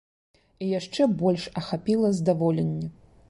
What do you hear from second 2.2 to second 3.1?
здаволенне.